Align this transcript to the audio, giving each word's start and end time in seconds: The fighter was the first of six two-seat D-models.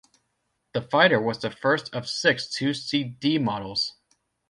The 0.73 0.81
fighter 0.81 1.21
was 1.21 1.37
the 1.37 1.51
first 1.51 1.93
of 1.93 2.09
six 2.09 2.51
two-seat 2.51 3.19
D-models. 3.19 3.97